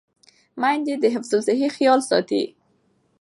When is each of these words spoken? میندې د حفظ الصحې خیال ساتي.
میندې 0.61 0.93
د 0.99 1.05
حفظ 1.13 1.31
الصحې 1.37 1.67
خیال 1.75 1.99
ساتي. 2.09 2.43